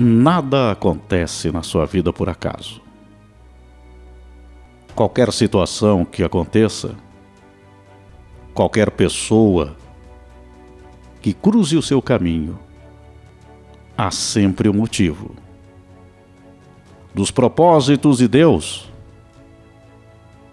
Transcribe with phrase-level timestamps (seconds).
[0.00, 2.80] Nada acontece na sua vida por acaso.
[4.94, 6.94] Qualquer situação que aconteça,
[8.54, 9.76] qualquer pessoa
[11.20, 12.56] que cruze o seu caminho,
[13.96, 15.34] há sempre um motivo.
[17.12, 18.88] Dos propósitos de Deus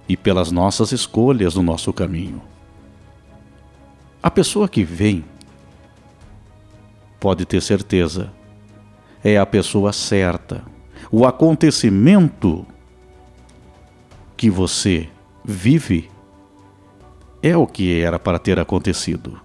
[0.10, 2.42] e pelas nossas escolhas no nosso caminho.
[4.24, 5.24] A pessoa que vem,
[7.20, 8.34] pode ter certeza,
[9.26, 10.64] é a pessoa certa.
[11.12, 12.64] O acontecimento
[14.38, 15.10] que você
[15.44, 16.12] vive
[17.42, 19.42] é o que era para ter acontecido.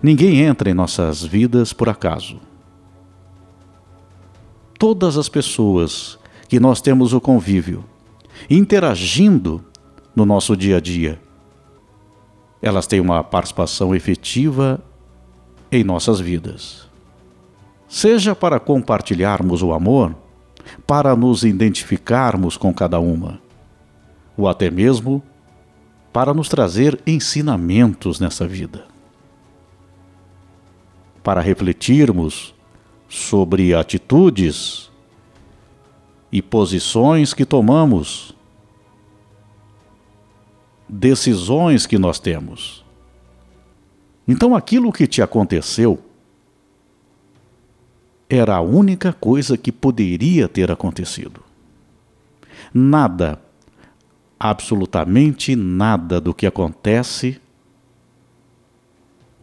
[0.00, 2.40] Ninguém entra em nossas vidas por acaso.
[4.78, 6.16] Todas as pessoas
[6.48, 7.84] que nós temos o convívio,
[8.48, 9.64] interagindo
[10.14, 11.20] no nosso dia a dia,
[12.62, 14.80] elas têm uma participação efetiva
[15.72, 16.93] em nossas vidas.
[17.88, 20.14] Seja para compartilharmos o amor,
[20.86, 23.40] para nos identificarmos com cada uma,
[24.36, 25.22] ou até mesmo
[26.12, 28.86] para nos trazer ensinamentos nessa vida.
[31.22, 32.54] Para refletirmos
[33.08, 34.90] sobre atitudes
[36.30, 38.34] e posições que tomamos
[40.88, 42.84] decisões que nós temos.
[44.26, 45.98] Então aquilo que te aconteceu
[48.28, 51.42] era a única coisa que poderia ter acontecido.
[52.72, 53.40] Nada,
[54.38, 57.40] absolutamente nada do que acontece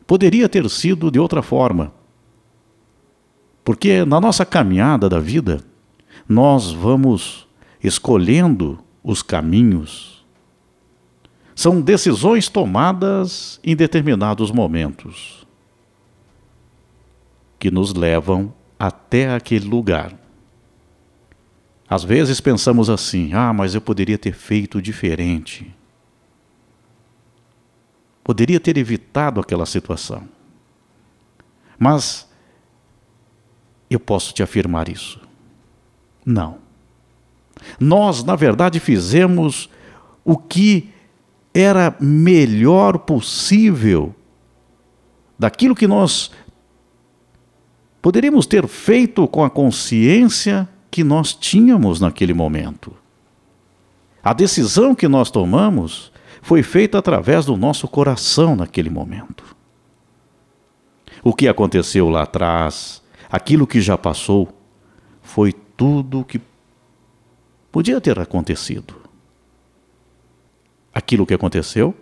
[0.05, 1.93] poderia ter sido de outra forma.
[3.63, 5.63] Porque na nossa caminhada da vida,
[6.27, 7.47] nós vamos
[7.81, 10.21] escolhendo os caminhos
[11.61, 15.45] são decisões tomadas em determinados momentos
[17.59, 20.11] que nos levam até aquele lugar.
[21.87, 25.71] Às vezes pensamos assim: ah, mas eu poderia ter feito diferente.
[28.23, 30.27] Poderia ter evitado aquela situação.
[31.77, 32.27] Mas
[33.87, 35.21] eu posso te afirmar isso.
[36.25, 36.57] Não.
[37.79, 39.69] Nós, na verdade, fizemos
[40.25, 40.89] o que
[41.53, 44.15] era melhor possível
[45.37, 46.31] daquilo que nós
[48.01, 52.93] poderíamos ter feito com a consciência que nós tínhamos naquele momento.
[54.23, 59.43] A decisão que nós tomamos foi feita através do nosso coração naquele momento.
[61.23, 63.01] O que aconteceu lá atrás,
[63.31, 64.49] aquilo que já passou,
[65.21, 66.41] foi tudo o que
[67.71, 69.01] podia ter acontecido
[70.93, 71.95] aquilo que aconteceu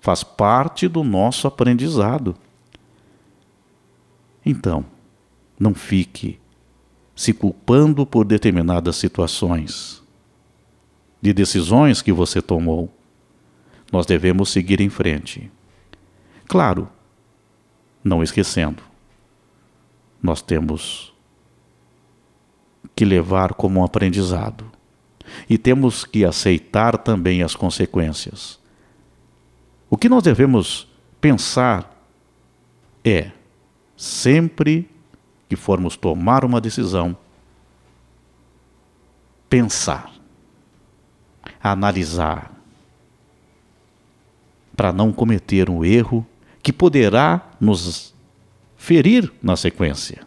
[0.00, 2.36] faz parte do nosso aprendizado.
[4.44, 4.84] Então,
[5.58, 6.38] não fique
[7.14, 10.02] se culpando por determinadas situações,
[11.22, 12.92] de decisões que você tomou.
[13.92, 15.50] Nós devemos seguir em frente.
[16.46, 16.88] Claro,
[18.02, 18.82] não esquecendo,
[20.22, 21.12] nós temos
[22.94, 24.70] que levar como um aprendizado
[25.48, 28.58] e temos que aceitar também as consequências.
[29.88, 30.88] O que nós devemos
[31.20, 31.90] pensar
[33.04, 33.30] é,
[33.96, 34.88] sempre
[35.48, 37.16] que formos tomar uma decisão,
[39.48, 40.12] pensar,
[41.62, 42.52] analisar,
[44.76, 46.26] para não cometer um erro
[46.62, 48.14] que poderá nos
[48.76, 50.26] ferir na sequência.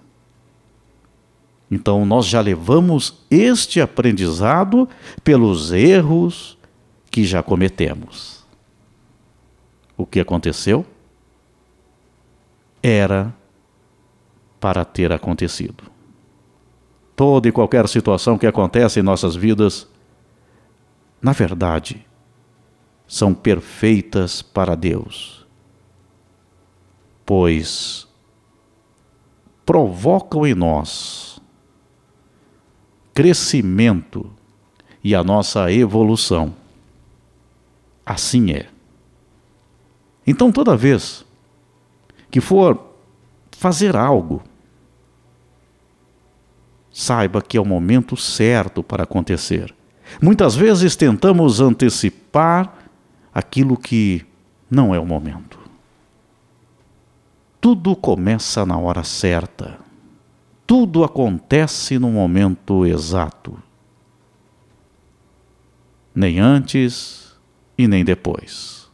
[1.70, 4.88] Então nós já levamos este aprendizado
[5.24, 6.58] pelos erros
[7.12, 8.46] que já cometemos.
[9.98, 10.86] O que aconteceu
[12.82, 13.34] era
[14.68, 15.86] para ter acontecido.
[17.16, 19.88] Toda e qualquer situação que acontece em nossas vidas,
[21.22, 22.06] na verdade,
[23.08, 25.48] são perfeitas para Deus,
[27.26, 28.06] pois
[29.66, 31.40] provocam em nós
[33.14, 34.30] crescimento
[35.02, 36.54] e a nossa evolução.
[38.06, 38.68] Assim é.
[40.28, 41.26] Então, toda vez
[42.30, 42.86] que for
[43.58, 44.44] fazer algo,
[46.98, 49.74] saiba que é o momento certo para acontecer.
[50.22, 52.74] Muitas vezes tentamos antecipar
[53.34, 54.26] aquilo que
[54.70, 55.60] não é o momento.
[57.60, 59.88] Tudo começa na hora certa
[60.68, 63.58] tudo acontece no momento exato.
[66.14, 67.34] Nem antes
[67.78, 68.92] e nem depois.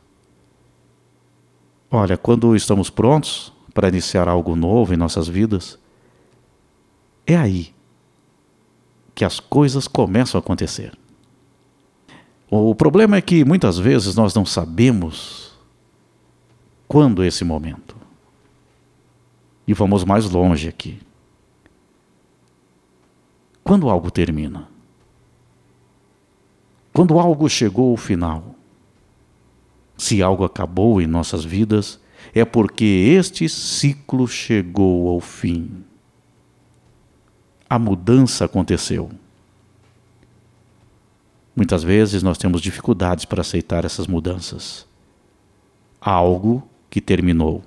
[1.89, 5.79] Olha, quando estamos prontos para iniciar algo novo em nossas vidas,
[7.25, 7.73] é aí
[9.15, 10.97] que as coisas começam a acontecer.
[12.49, 15.53] O problema é que muitas vezes nós não sabemos
[16.87, 17.95] quando é esse momento.
[19.67, 20.99] E vamos mais longe aqui.
[23.63, 24.67] Quando algo termina?
[26.93, 28.55] Quando algo chegou ao final?
[29.97, 31.99] Se algo acabou em nossas vidas,
[32.35, 35.83] é porque este ciclo chegou ao fim.
[37.73, 39.09] A mudança aconteceu.
[41.55, 44.85] Muitas vezes nós temos dificuldades para aceitar essas mudanças.
[45.99, 47.63] Algo que terminou.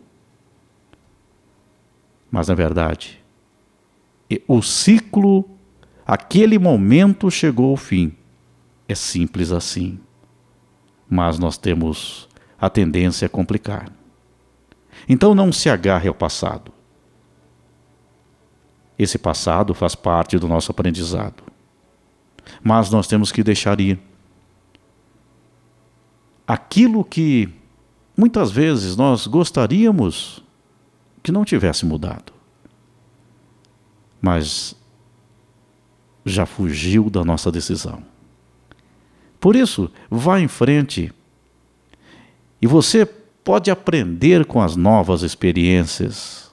[2.31, 3.20] Mas na verdade,
[4.47, 5.44] o ciclo,
[6.06, 8.12] aquele momento chegou ao fim.
[8.87, 9.99] É simples assim.
[11.11, 12.29] Mas nós temos
[12.61, 13.91] a tendência a complicar.
[15.09, 16.75] Então não se agarre ao passado.
[18.98, 21.43] Esse passado faz parte do nosso aprendizado.
[22.62, 23.98] Mas nós temos que deixar ir.
[26.46, 27.52] Aquilo que
[28.16, 30.43] muitas vezes nós gostaríamos
[31.22, 32.32] que não tivesse mudado.
[34.20, 34.75] Mas
[36.25, 38.02] já fugiu da nossa decisão.
[39.38, 41.12] Por isso, vá em frente.
[42.60, 46.50] E você pode aprender com as novas experiências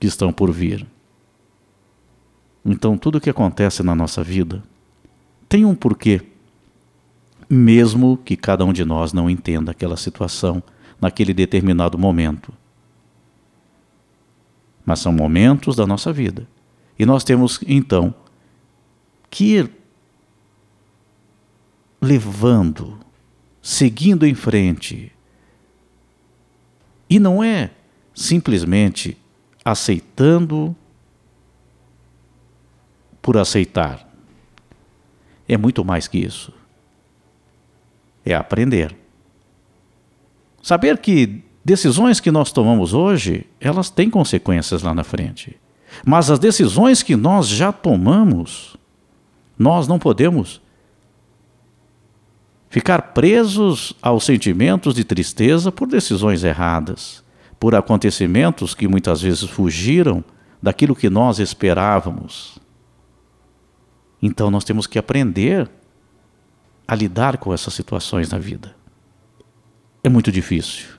[0.00, 0.86] que estão por vir.
[2.70, 4.62] Então, tudo o que acontece na nossa vida
[5.48, 6.20] tem um porquê,
[7.48, 10.62] mesmo que cada um de nós não entenda aquela situação
[11.00, 12.52] naquele determinado momento.
[14.84, 16.46] Mas são momentos da nossa vida.
[16.98, 18.14] E nós temos, então,
[19.30, 19.70] que ir
[22.02, 22.98] levando,
[23.62, 25.10] seguindo em frente,
[27.08, 27.70] e não é
[28.14, 29.16] simplesmente
[29.64, 30.76] aceitando
[33.28, 34.08] por aceitar.
[35.46, 36.50] É muito mais que isso.
[38.24, 38.96] É aprender.
[40.62, 45.60] Saber que decisões que nós tomamos hoje, elas têm consequências lá na frente.
[46.06, 48.78] Mas as decisões que nós já tomamos,
[49.58, 50.62] nós não podemos
[52.70, 57.22] ficar presos aos sentimentos de tristeza por decisões erradas,
[57.60, 60.24] por acontecimentos que muitas vezes fugiram
[60.62, 62.58] daquilo que nós esperávamos.
[64.20, 65.70] Então nós temos que aprender
[66.86, 68.74] a lidar com essas situações na vida.
[70.02, 70.98] É muito difícil.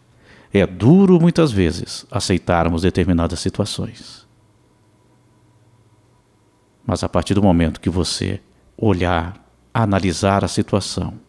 [0.54, 4.27] É duro muitas vezes aceitarmos determinadas situações.
[6.86, 8.42] Mas a partir do momento que você
[8.75, 9.44] olhar,
[9.74, 11.19] analisar a situação,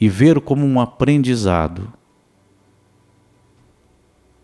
[0.00, 1.92] e ver como um aprendizado.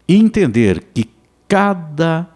[0.09, 1.09] E entender que
[1.47, 2.29] cada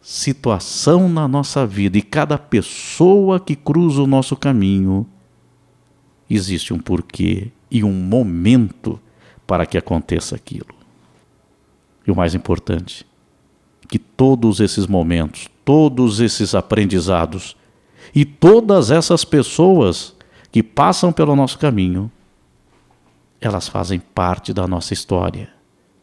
[0.00, 5.06] situação na nossa vida e cada pessoa que cruza o nosso caminho
[6.28, 9.00] existe um porquê e um momento
[9.46, 10.74] para que aconteça aquilo.
[12.06, 13.06] E o mais importante,
[13.88, 17.56] que todos esses momentos, todos esses aprendizados
[18.14, 20.14] e todas essas pessoas
[20.50, 22.10] que passam pelo nosso caminho
[23.40, 25.48] elas fazem parte da nossa história,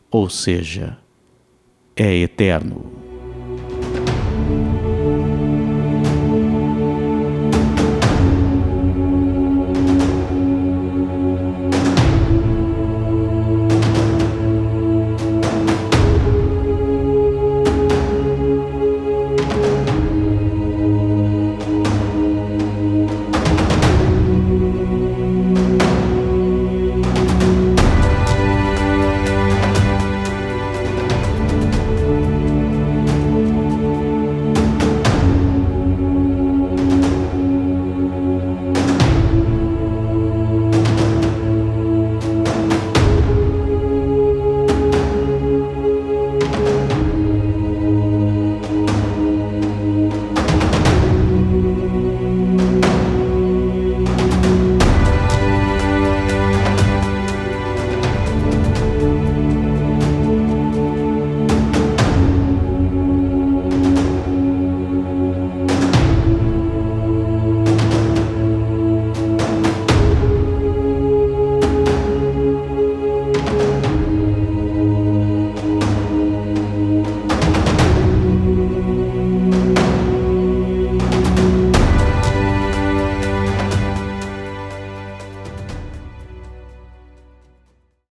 [0.10, 0.98] ou seja,
[1.96, 3.05] é eterno.